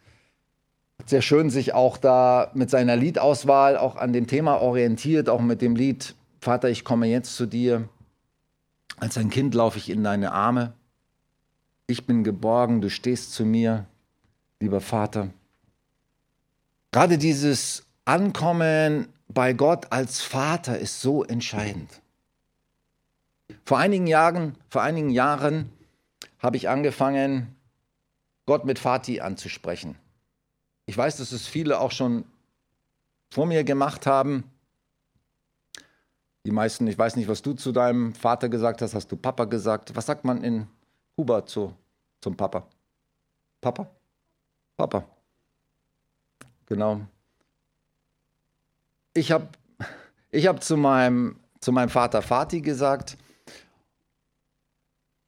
[1.07, 5.61] sehr schön sich auch da mit seiner Liedauswahl auch an dem Thema orientiert, auch mit
[5.63, 7.89] dem Lied Vater, ich komme jetzt zu dir.
[8.99, 10.75] Als ein Kind laufe ich in deine Arme.
[11.87, 13.87] Ich bin geborgen, du stehst zu mir,
[14.61, 15.31] lieber Vater.
[16.93, 22.03] Gerade dieses Ankommen bei Gott als Vater ist so entscheidend.
[23.65, 25.71] Vor einigen Jahren, vor einigen Jahren
[26.39, 27.55] habe ich angefangen,
[28.47, 29.97] Gott mit Vati anzusprechen.
[30.87, 32.25] Ich weiß, dass es viele auch schon
[33.31, 34.45] vor mir gemacht haben.
[36.45, 39.47] Die meisten, ich weiß nicht, was du zu deinem Vater gesagt hast, hast du Papa
[39.47, 39.97] gesagt.
[39.97, 40.67] Was sagt man in
[41.17, 41.75] Kuba zu,
[42.21, 42.67] zum Papa?
[43.63, 43.91] Papa?
[44.77, 45.09] Papa.
[46.67, 47.01] Genau
[49.15, 49.49] ich habe
[50.31, 53.17] ich hab zu, meinem, zu meinem Vater Vati gesagt.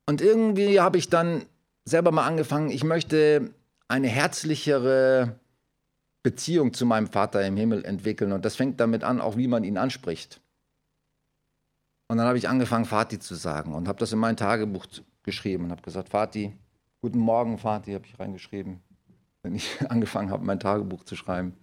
[0.07, 1.46] Und irgendwie habe ich dann
[1.85, 3.55] selber mal angefangen, ich möchte
[3.88, 5.38] eine herzlichere
[6.25, 8.33] Beziehung zu meinem Vater im Himmel entwickeln.
[8.33, 10.40] Und das fängt damit an, auch wie man ihn anspricht.
[12.09, 14.87] Und dann habe ich angefangen, Vati zu sagen und habe das in mein Tagebuch
[15.22, 16.57] geschrieben und habe gesagt, Vati,
[17.01, 18.81] guten Morgen, Vati, habe ich reingeschrieben,
[19.42, 21.57] wenn ich angefangen habe, mein Tagebuch zu schreiben.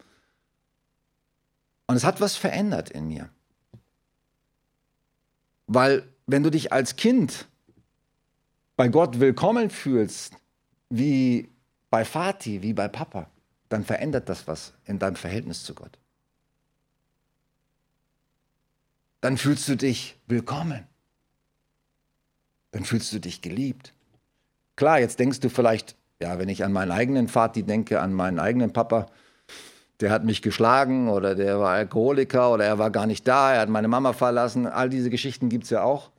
[1.88, 3.30] Und es hat was verändert in mir.
[5.68, 7.48] Weil wenn du dich als Kind
[8.76, 10.36] bei Gott willkommen fühlst,
[10.90, 11.50] wie
[11.90, 13.30] bei Vati, wie bei Papa,
[13.70, 15.98] dann verändert das was in deinem Verhältnis zu Gott.
[19.22, 20.86] Dann fühlst du dich willkommen.
[22.72, 23.94] Dann fühlst du dich geliebt.
[24.76, 28.40] Klar, jetzt denkst du vielleicht, ja, wenn ich an meinen eigenen Vati denke, an meinen
[28.40, 29.08] eigenen Papa,
[30.04, 33.62] der hat mich geschlagen oder der war Alkoholiker oder er war gar nicht da, er
[33.62, 34.68] hat meine Mama verlassen.
[34.68, 36.12] All diese Geschichten gibt es ja auch.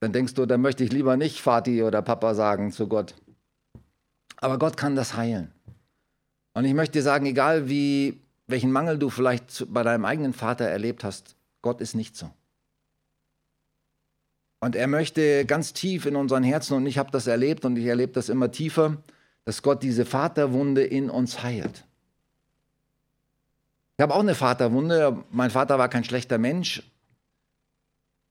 [0.00, 3.14] Dann denkst du, dann möchte ich lieber nicht Vati oder Papa sagen zu Gott.
[4.36, 5.50] Aber Gott kann das heilen.
[6.52, 10.66] Und ich möchte dir sagen, egal wie, welchen Mangel du vielleicht bei deinem eigenen Vater
[10.66, 12.28] erlebt hast, Gott ist nicht so.
[14.60, 17.86] Und er möchte ganz tief in unseren Herzen, und ich habe das erlebt und ich
[17.86, 18.98] erlebe das immer tiefer,
[19.46, 21.86] dass Gott diese Vaterwunde in uns heilt.
[24.00, 25.24] Ich habe auch eine Vaterwunde.
[25.30, 26.82] Mein Vater war kein schlechter Mensch.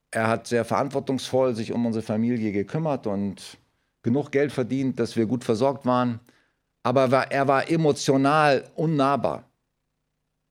[0.09, 3.59] Er hat sehr verantwortungsvoll sich um unsere Familie gekümmert und
[4.01, 6.21] genug Geld verdient, dass wir gut versorgt waren.
[6.81, 9.43] Aber er war emotional unnahbar.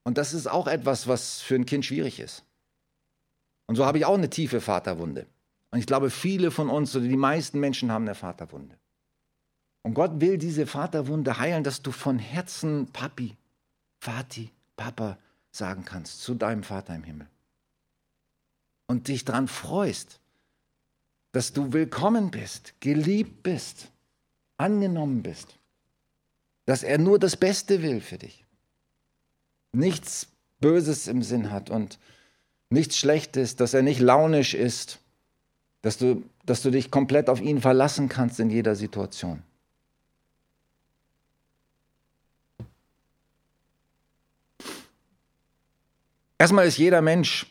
[0.05, 2.45] Und das ist auch etwas, was für ein Kind schwierig ist.
[3.67, 5.27] Und so habe ich auch eine tiefe Vaterwunde.
[5.73, 8.79] Und ich glaube, viele von uns oder die meisten Menschen haben eine Vaterwunde.
[9.83, 13.35] Und Gott will diese Vaterwunde heilen, dass du von Herzen Papi,
[13.99, 15.19] Vati, Papa
[15.51, 17.27] sagen kannst zu deinem Vater im Himmel.
[18.87, 20.21] Und dich daran freust,
[21.33, 23.91] dass du willkommen bist, geliebt bist,
[24.57, 25.59] angenommen bist.
[26.65, 28.47] Dass er nur das Beste will für dich.
[29.73, 30.29] Nichts
[30.61, 31.99] Böses im Sinn hat und
[32.71, 35.01] nichts Schlechtes, dass er nicht launisch ist,
[35.83, 39.43] dass du, dass du dich komplett auf ihn verlassen kannst in jeder Situation.
[46.39, 47.47] Erstmal ist jeder Mensch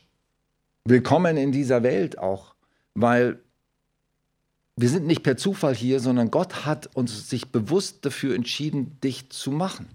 [0.85, 2.55] willkommen in dieser Welt auch,
[2.95, 3.39] weil
[4.77, 9.29] wir sind nicht per Zufall hier, sondern Gott hat uns sich bewusst dafür entschieden, dich
[9.29, 9.89] zu machen.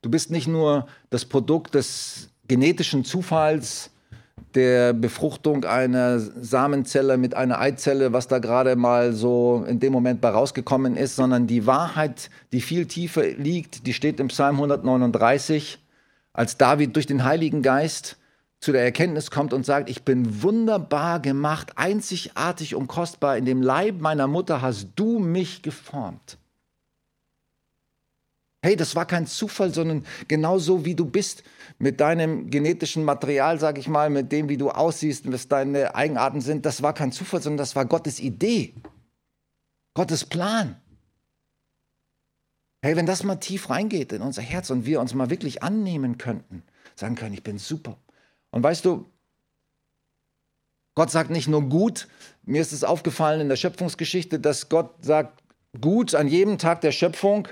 [0.00, 3.90] Du bist nicht nur das Produkt des genetischen Zufalls,
[4.54, 10.20] der Befruchtung einer Samenzelle mit einer Eizelle, was da gerade mal so in dem Moment
[10.20, 15.78] bei rausgekommen ist, sondern die Wahrheit, die viel tiefer liegt, die steht im Psalm 139
[16.32, 18.16] als David durch den Heiligen Geist
[18.60, 23.60] zu der Erkenntnis kommt und sagt, ich bin wunderbar gemacht, einzigartig und kostbar, in dem
[23.60, 26.38] Leib meiner Mutter hast du mich geformt.
[28.64, 31.42] Hey, das war kein Zufall, sondern genauso wie du bist,
[31.80, 36.40] mit deinem genetischen Material, sag ich mal, mit dem, wie du aussiehst, was deine Eigenarten
[36.40, 38.74] sind, das war kein Zufall, sondern das war Gottes Idee,
[39.94, 40.76] Gottes Plan.
[42.82, 46.18] Hey, wenn das mal tief reingeht in unser Herz und wir uns mal wirklich annehmen
[46.18, 46.64] könnten,
[46.96, 47.96] sagen können, ich bin super.
[48.50, 49.06] Und weißt du,
[50.94, 52.08] Gott sagt nicht nur gut,
[52.42, 55.42] mir ist es aufgefallen in der Schöpfungsgeschichte, dass Gott sagt
[55.80, 57.48] gut an jedem Tag der Schöpfung,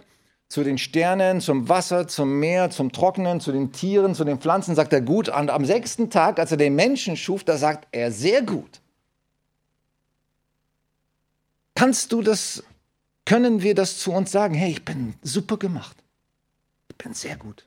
[0.50, 4.74] zu den Sternen, zum Wasser, zum Meer, zum Trocknen, zu den Tieren, zu den Pflanzen,
[4.74, 5.28] sagt er gut.
[5.28, 8.80] Und am sechsten Tag, als er den Menschen schuf, da sagt er sehr gut.
[11.76, 12.64] Kannst du das,
[13.30, 14.54] können wir das zu uns sagen?
[14.54, 15.96] Hey, ich bin super gemacht.
[16.88, 17.66] Ich bin sehr gut.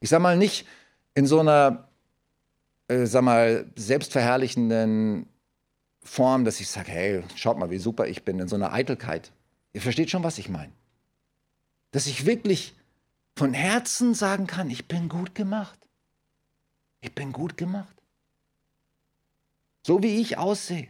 [0.00, 0.66] Ich sag mal nicht
[1.14, 1.88] in so einer,
[2.88, 5.26] äh, sag mal, selbstverherrlichenden
[6.04, 9.32] Form, dass ich sage, hey, schaut mal, wie super ich bin, in so einer Eitelkeit.
[9.72, 10.72] Ihr versteht schon, was ich meine
[11.92, 12.74] dass ich wirklich
[13.36, 15.78] von Herzen sagen kann, ich bin gut gemacht.
[17.00, 17.94] Ich bin gut gemacht.
[19.86, 20.88] So wie ich aussehe.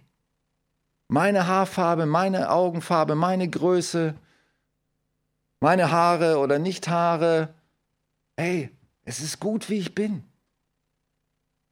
[1.12, 4.14] Meine Haarfarbe, meine Augenfarbe, meine Größe,
[5.61, 7.53] meine Haare oder nicht Haare.
[8.35, 8.70] Hey,
[9.05, 10.25] es ist gut, wie ich bin.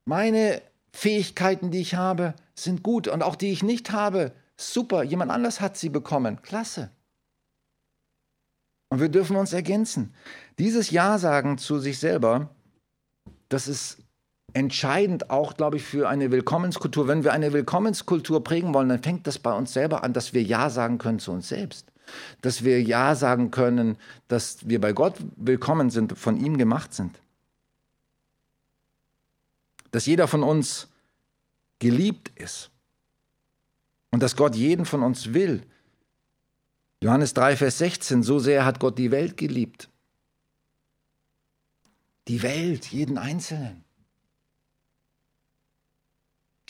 [0.05, 0.61] Meine
[0.92, 5.05] Fähigkeiten, die ich habe, sind gut und auch die ich nicht habe, super.
[5.05, 6.42] Jemand anders hat sie bekommen.
[6.42, 6.90] Klasse.
[8.90, 10.14] Und wir dürfen uns ergänzen.
[10.59, 12.50] Dieses Ja sagen zu sich selber,
[13.48, 14.00] das ist
[14.53, 17.09] entscheidend auch, glaube ich, für eine Willkommenskultur.
[17.09, 20.43] Wenn wir eine Willkommenskultur prägen wollen, dann fängt das bei uns selber an, dass wir
[20.43, 21.87] Ja sagen können zu uns selbst.
[22.41, 23.97] Dass wir Ja sagen können,
[24.29, 27.19] dass wir bei Gott willkommen sind, von ihm gemacht sind.
[29.91, 30.89] Dass jeder von uns
[31.79, 32.71] geliebt ist.
[34.11, 35.63] Und dass Gott jeden von uns will.
[37.03, 39.89] Johannes 3, Vers 16, so sehr hat Gott die Welt geliebt.
[42.29, 43.85] Die Welt, jeden Einzelnen.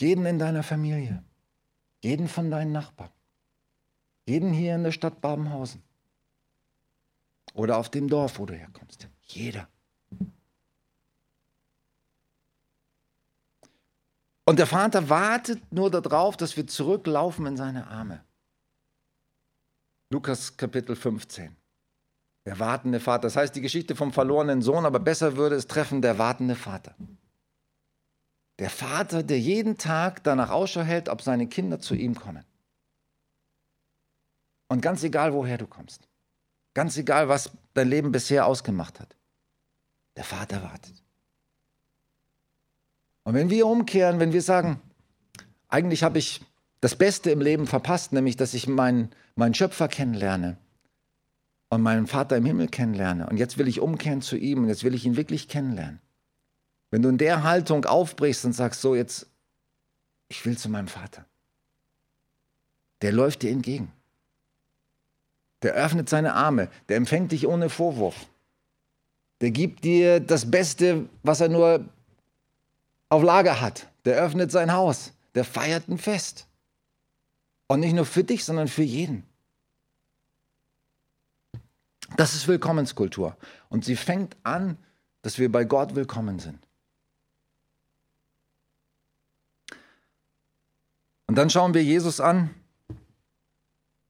[0.01, 1.23] Jeden in deiner Familie.
[2.03, 3.11] Jeden von deinen Nachbarn.
[4.27, 5.83] Jeden hier in der Stadt Babenhausen.
[7.53, 9.09] Oder auf dem Dorf, wo du herkommst.
[9.25, 9.69] Jeder.
[14.47, 18.25] Und der Vater wartet nur darauf, dass wir zurücklaufen in seine Arme.
[20.09, 21.55] Lukas Kapitel 15.
[22.47, 23.23] Der wartende Vater.
[23.23, 26.95] Das heißt die Geschichte vom verlorenen Sohn, aber besser würde es treffen, der wartende Vater.
[28.61, 32.45] Der Vater, der jeden Tag danach Ausschau hält, ob seine Kinder zu ihm kommen.
[34.69, 36.07] Und ganz egal, woher du kommst,
[36.75, 39.17] ganz egal, was dein Leben bisher ausgemacht hat,
[40.15, 40.93] der Vater wartet.
[43.25, 44.79] Und wenn wir umkehren, wenn wir sagen,
[45.69, 46.43] eigentlich habe ich
[46.83, 50.59] das Beste im Leben verpasst, nämlich dass ich meinen, meinen Schöpfer kennenlerne
[51.71, 53.27] und meinen Vater im Himmel kennenlerne.
[53.27, 56.01] Und jetzt will ich umkehren zu ihm und jetzt will ich ihn wirklich kennenlernen.
[56.91, 59.27] Wenn du in der Haltung aufbrichst und sagst, so jetzt,
[60.29, 61.25] ich will zu meinem Vater,
[63.03, 63.93] der läuft dir entgegen.
[65.63, 68.27] Der öffnet seine Arme, der empfängt dich ohne Vorwurf.
[69.41, 71.85] Der gibt dir das Beste, was er nur
[73.09, 73.87] auf Lager hat.
[74.05, 76.47] Der öffnet sein Haus, der feiert ein Fest.
[77.69, 79.25] Und nicht nur für dich, sondern für jeden.
[82.17, 83.37] Das ist Willkommenskultur.
[83.69, 84.77] Und sie fängt an,
[85.23, 86.59] dass wir bei Gott willkommen sind.
[91.31, 92.51] Und dann schauen wir Jesus an,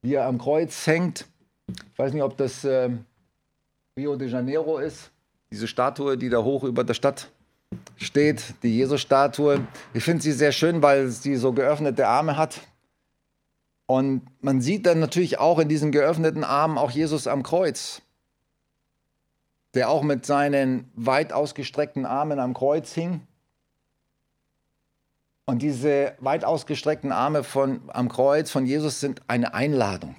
[0.00, 1.26] wie er am Kreuz hängt.
[1.68, 2.88] Ich weiß nicht, ob das äh,
[3.94, 5.10] Rio de Janeiro ist,
[5.50, 7.30] diese Statue, die da hoch über der Stadt
[7.98, 9.66] steht, die Jesus-Statue.
[9.92, 12.58] Ich finde sie sehr schön, weil sie so geöffnete Arme hat.
[13.84, 18.00] Und man sieht dann natürlich auch in diesen geöffneten Armen auch Jesus am Kreuz,
[19.74, 23.26] der auch mit seinen weit ausgestreckten Armen am Kreuz hing.
[25.50, 30.14] Und diese weit ausgestreckten Arme von, am Kreuz von Jesus sind eine Einladung.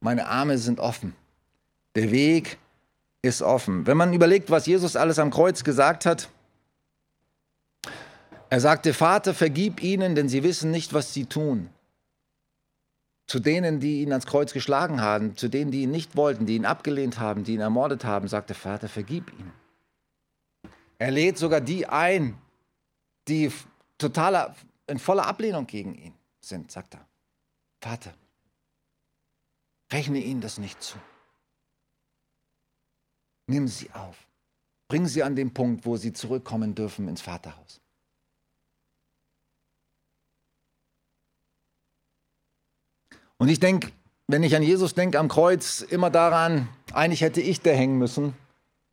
[0.00, 1.14] Meine Arme sind offen.
[1.96, 2.56] Der Weg
[3.20, 3.86] ist offen.
[3.86, 6.30] Wenn man überlegt, was Jesus alles am Kreuz gesagt hat,
[8.48, 11.68] er sagte, Vater, vergib ihnen, denn sie wissen nicht, was sie tun.
[13.26, 16.56] Zu denen, die ihn ans Kreuz geschlagen haben, zu denen, die ihn nicht wollten, die
[16.56, 19.52] ihn abgelehnt haben, die ihn ermordet haben, sagte Vater, vergib ihnen.
[20.98, 22.38] Er lädt sogar die ein,
[23.28, 23.52] die
[23.98, 24.54] totaler,
[24.86, 27.06] in voller Ablehnung gegen ihn sind, sagt er.
[27.80, 28.14] Vater,
[29.92, 30.98] rechne ihnen das nicht zu.
[33.46, 34.16] Nimm sie auf.
[34.88, 37.80] bringen sie an den Punkt, wo sie zurückkommen dürfen ins Vaterhaus.
[43.38, 43.92] Und ich denke,
[44.26, 48.34] wenn ich an Jesus denke am Kreuz, immer daran, eigentlich hätte ich da hängen müssen.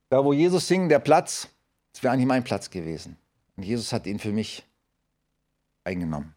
[0.09, 1.49] Da, wo Jesus hing, der Platz,
[1.91, 3.17] das wäre eigentlich mein Platz gewesen.
[3.57, 4.63] Und Jesus hat ihn für mich
[5.83, 6.33] eingenommen.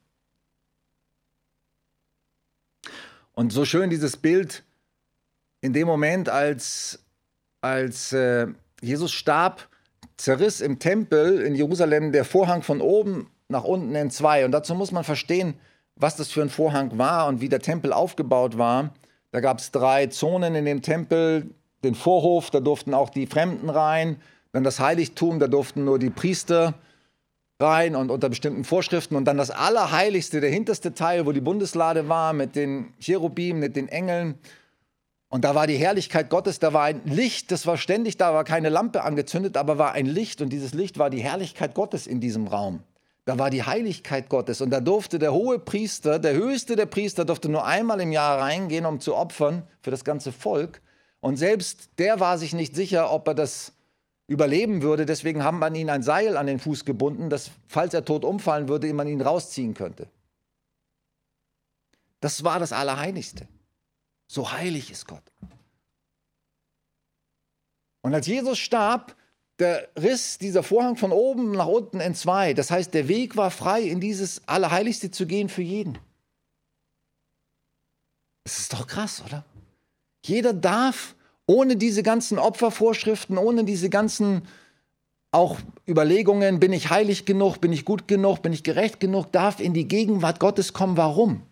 [3.34, 4.64] Und so schön dieses Bild
[5.60, 6.98] in dem Moment, als,
[7.60, 8.46] als äh,
[8.80, 9.68] Jesus starb,
[10.16, 14.44] zerriss im Tempel in Jerusalem der Vorhang von oben nach unten in zwei.
[14.46, 15.54] Und dazu muss man verstehen,
[15.96, 18.94] was das für ein Vorhang war und wie der Tempel aufgebaut war.
[19.30, 21.50] Da gab es drei Zonen in dem Tempel,
[21.84, 24.20] den Vorhof, da durften auch die Fremden rein,
[24.52, 26.74] dann das Heiligtum, da durften nur die Priester rein
[27.60, 32.32] und unter bestimmten Vorschriften und dann das Allerheiligste, der hinterste Teil, wo die Bundeslade war
[32.32, 34.38] mit den Cherubim, mit den Engeln.
[35.28, 38.44] Und da war die Herrlichkeit Gottes, da war ein Licht, das war ständig da, war
[38.44, 42.18] keine Lampe angezündet, aber war ein Licht und dieses Licht war die Herrlichkeit Gottes in
[42.18, 42.82] diesem Raum.
[43.26, 47.26] Da war die Heiligkeit Gottes und da durfte der hohe Priester, der höchste der Priester,
[47.26, 50.80] durfte nur einmal im Jahr reingehen, um zu opfern für das ganze Volk.
[51.20, 53.74] Und selbst der war sich nicht sicher, ob er das
[54.30, 55.06] überleben würde.
[55.06, 58.68] Deswegen haben man ihn ein Seil an den Fuß gebunden, dass, falls er tot umfallen
[58.68, 60.08] würde, man ihn rausziehen könnte.
[62.20, 63.48] Das war das Allerheiligste.
[64.28, 65.24] So heilig ist Gott.
[68.02, 69.16] Und als Jesus starb,
[69.58, 72.54] der riss dieser Vorhang von oben nach unten in zwei.
[72.54, 75.98] Das heißt, der Weg war frei, in dieses Allerheiligste zu gehen für jeden.
[78.44, 79.44] Das ist doch krass, oder?
[80.24, 81.16] Jeder darf
[81.50, 84.42] ohne diese ganzen Opfervorschriften, ohne diese ganzen
[85.32, 85.58] auch
[85.88, 89.74] Überlegungen, bin ich heilig genug, bin ich gut genug, bin ich gerecht genug, darf in
[89.74, 90.96] die Gegenwart Gottes kommen.
[90.96, 91.42] Warum?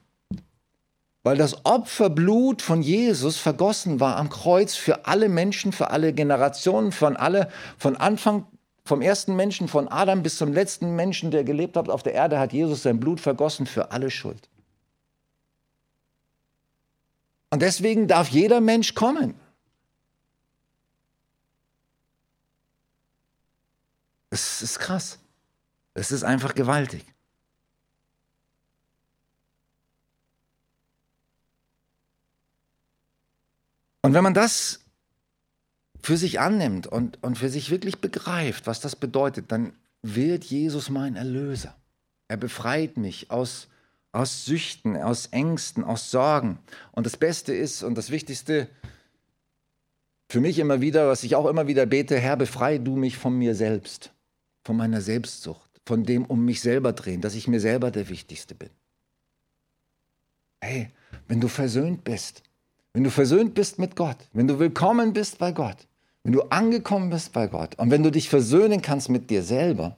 [1.24, 6.90] weil das Opferblut von Jesus vergossen war am Kreuz für alle Menschen, für alle Generationen,
[6.90, 8.46] von alle, von Anfang,
[8.84, 12.38] vom ersten Menschen, von Adam bis zum letzten Menschen, der gelebt hat auf der Erde,
[12.38, 14.48] hat Jesus sein Blut vergossen für alle Schuld.
[17.50, 19.34] Und deswegen darf jeder Mensch kommen.
[24.38, 25.18] Es ist krass.
[25.94, 27.04] Es ist einfach gewaltig.
[34.02, 34.80] Und wenn man das
[36.02, 39.72] für sich annimmt und, und für sich wirklich begreift, was das bedeutet, dann
[40.02, 41.74] wird Jesus mein Erlöser.
[42.28, 43.68] Er befreit mich aus,
[44.12, 46.58] aus Süchten, aus Ängsten, aus Sorgen.
[46.92, 48.68] Und das Beste ist und das Wichtigste
[50.28, 53.36] für mich immer wieder, was ich auch immer wieder bete, Herr, befreie du mich von
[53.36, 54.12] mir selbst,
[54.68, 58.54] von meiner Selbstsucht, von dem um mich selber drehen, dass ich mir selber der Wichtigste
[58.54, 58.68] bin.
[60.60, 60.90] Hey,
[61.26, 62.42] wenn du versöhnt bist,
[62.92, 65.88] wenn du versöhnt bist mit Gott, wenn du willkommen bist bei Gott,
[66.22, 69.96] wenn du angekommen bist bei Gott und wenn du dich versöhnen kannst mit dir selber,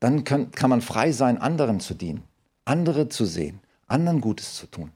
[0.00, 2.22] dann kann, kann man frei sein, anderen zu dienen,
[2.66, 4.90] andere zu sehen, anderen Gutes zu tun.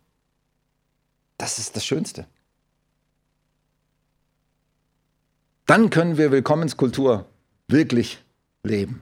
[1.38, 2.26] Das ist das Schönste.
[5.64, 7.24] Dann können wir Willkommenskultur
[7.68, 8.22] wirklich
[8.62, 9.00] leben.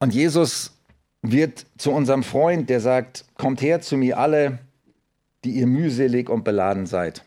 [0.00, 0.72] Und Jesus
[1.22, 4.58] wird zu unserem Freund, der sagt, kommt her zu mir alle,
[5.44, 7.24] die ihr mühselig und beladen seid.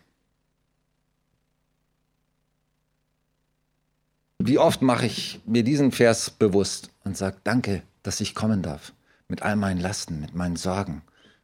[4.39, 8.91] Wie oft mache ich mir diesen Vers bewusst und sage, danke, dass ich kommen darf,
[9.29, 11.01] mit all meinen Lasten, mit meinen Sorgen,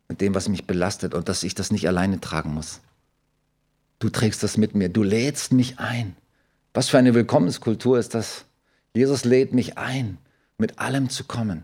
[0.10, 2.82] mit dem, was mich belastet und dass ich das nicht alleine tragen muss.
[4.00, 6.15] Du trägst das mit mir, du lädst mich ein.
[6.74, 8.46] Was für eine Willkommenskultur ist das?
[8.94, 10.18] Jesus lädt mich ein,
[10.60, 11.63] mit allem zu kommen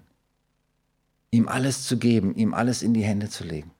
[1.35, 3.71] ihm alles zu geben, ihm alles in die Hände zu legen.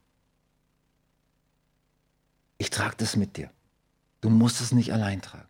[2.58, 3.50] Ich trage das mit dir.
[4.22, 5.48] Du musst es nicht allein tragen.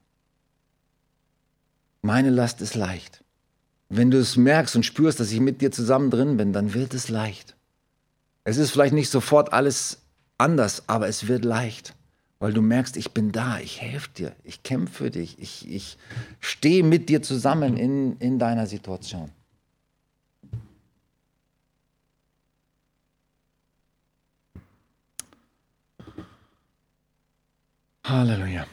[2.01, 3.23] Meine Last ist leicht.
[3.89, 6.93] Wenn du es merkst und spürst, dass ich mit dir zusammen drin bin, dann wird
[6.93, 7.55] es leicht.
[8.43, 10.01] Es ist vielleicht nicht sofort alles
[10.37, 11.95] anders, aber es wird leicht,
[12.39, 15.97] weil du merkst, ich bin da, ich helfe dir, ich kämpfe für dich, ich, ich
[16.39, 19.31] stehe mit dir zusammen in, in deiner Situation.
[28.07, 28.67] Halleluja.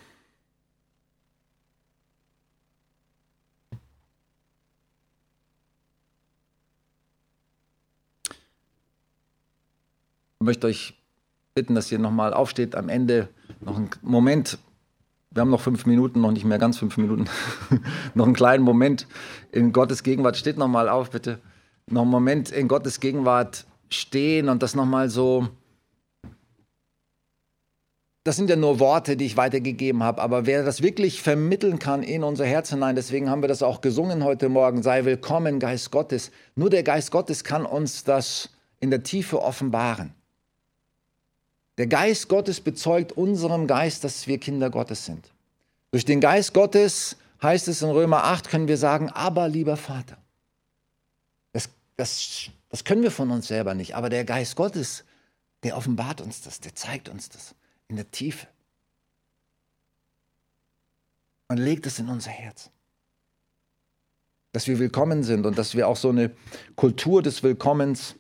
[10.39, 10.95] Ich möchte euch
[11.55, 13.31] bitten, dass ihr nochmal aufsteht am Ende.
[13.61, 14.59] Noch einen Moment.
[15.31, 17.25] Wir haben noch fünf Minuten, noch nicht mehr ganz fünf Minuten.
[18.15, 19.07] noch einen kleinen Moment
[19.51, 20.37] in Gottes Gegenwart.
[20.37, 21.39] Steht nochmal auf, bitte.
[21.87, 25.49] Noch einen Moment in Gottes Gegenwart stehen und das nochmal so
[28.25, 32.05] das sind ja nur Worte, die ich weitergegeben habe, aber wer das wirklich vermitteln kann
[32.05, 35.91] in unser Herz hinein, deswegen haben wir das auch gesungen heute Morgen, sei willkommen, Geist
[35.91, 36.31] Gottes.
[36.55, 40.15] Nur der Geist Gottes kann uns das in der Tiefe offenbaren.
[41.79, 45.33] Der Geist Gottes bezeugt unserem Geist, dass wir Kinder Gottes sind.
[45.91, 50.17] Durch den Geist Gottes heißt es in Römer 8, können wir sagen, aber lieber Vater.
[51.53, 55.03] Das, das, das können wir von uns selber nicht, aber der Geist Gottes,
[55.65, 57.57] der offenbart uns das, der zeigt uns das
[57.93, 58.47] in der Tiefe.
[61.49, 62.71] Und legt es in unser Herz.
[64.53, 66.35] Dass wir willkommen sind und dass wir auch so eine
[66.75, 68.15] Kultur des Willkommens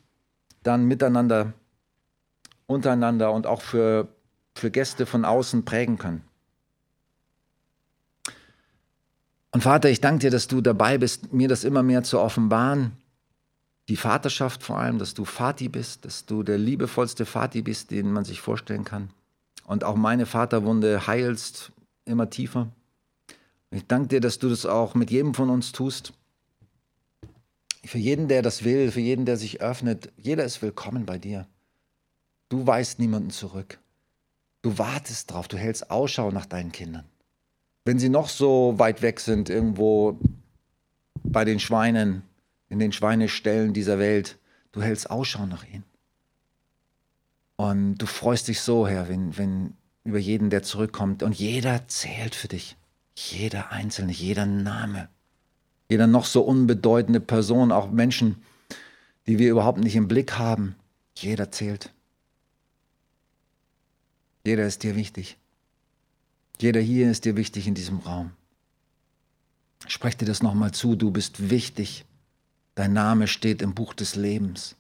[0.62, 1.54] dann miteinander,
[2.66, 4.14] untereinander und auch für,
[4.54, 6.22] für Gäste von außen prägen können.
[9.52, 12.92] Und Vater, ich danke dir, dass du dabei bist, mir das immer mehr zu offenbaren.
[13.88, 18.12] Die Vaterschaft vor allem, dass du Vati bist, dass du der liebevollste Vati bist, den
[18.12, 19.08] man sich vorstellen kann
[19.64, 21.72] und auch meine Vaterwunde heilst
[22.04, 22.72] immer tiefer.
[23.70, 26.12] Ich danke dir, dass du das auch mit jedem von uns tust.
[27.84, 31.46] Für jeden, der das will, für jeden, der sich öffnet, jeder ist willkommen bei dir.
[32.48, 33.78] Du weist niemanden zurück.
[34.60, 37.04] Du wartest drauf, du hältst Ausschau nach deinen Kindern.
[37.84, 40.18] Wenn sie noch so weit weg sind, irgendwo
[41.24, 42.22] bei den Schweinen,
[42.68, 44.38] in den Schweineställen dieser Welt,
[44.70, 45.84] du hältst Ausschau nach ihnen.
[47.62, 51.22] Und du freust dich so, Herr, wenn, wenn über jeden, der zurückkommt.
[51.22, 52.76] Und jeder zählt für dich.
[53.14, 55.08] Jeder Einzelne, jeder Name.
[55.88, 58.42] Jeder noch so unbedeutende Person, auch Menschen,
[59.28, 60.74] die wir überhaupt nicht im Blick haben.
[61.16, 61.92] Jeder zählt.
[64.44, 65.36] Jeder ist dir wichtig.
[66.60, 68.32] Jeder hier ist dir wichtig in diesem Raum.
[69.86, 72.06] Sprech dir das nochmal zu, du bist wichtig.
[72.74, 74.74] Dein Name steht im Buch des Lebens.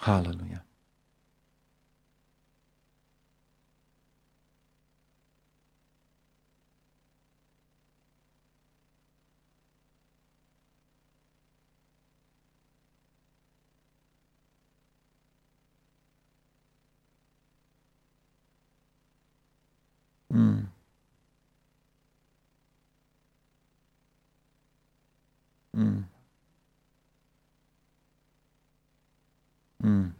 [0.00, 0.64] Halleluja.
[20.30, 20.68] Mm.
[25.74, 26.09] Mm.
[29.82, 30.12] 嗯。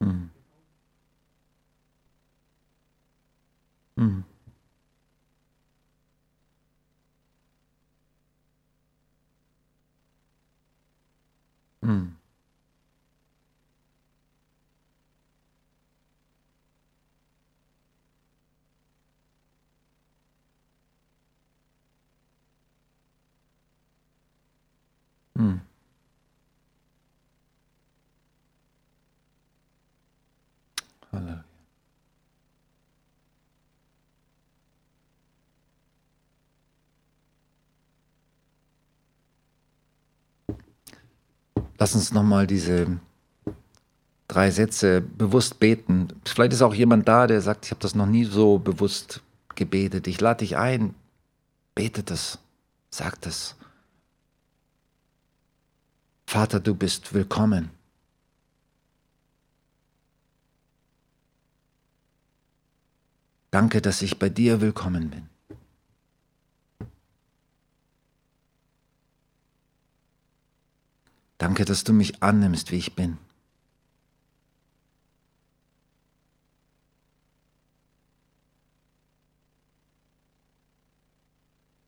[0.00, 0.34] 嗯。
[3.98, 4.24] 嗯。
[11.82, 12.23] 嗯。
[41.84, 42.98] Lass uns nochmal diese
[44.26, 46.08] drei Sätze bewusst beten.
[46.24, 49.20] Vielleicht ist auch jemand da, der sagt, ich habe das noch nie so bewusst
[49.54, 50.06] gebetet.
[50.06, 50.94] Ich lade dich ein,
[51.74, 52.38] betet es,
[52.88, 53.54] sagt es.
[56.26, 57.68] Vater, du bist willkommen.
[63.50, 65.33] Danke, dass ich bei dir willkommen bin.
[71.44, 73.18] Danke, dass du mich annimmst, wie ich bin.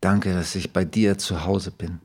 [0.02, 2.02] Danke, dass ich bei dir zu Hause bin.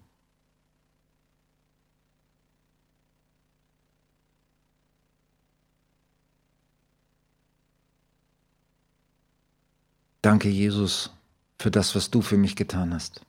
[10.21, 11.11] Danke, Jesus,
[11.59, 13.25] für das, was du für mich getan hast.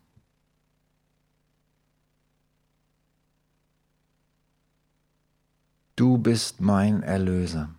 [5.95, 7.74] Du bist mein Erlöser.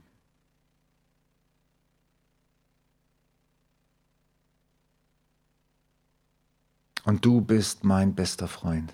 [7.06, 8.94] Und du bist mein bester Freund.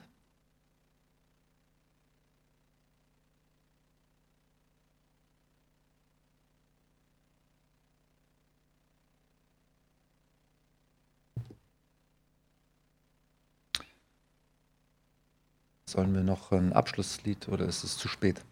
[15.86, 18.44] Sollen wir noch ein Abschlusslied oder ist es zu spät?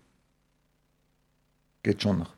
[1.87, 2.36] Geht schon noch.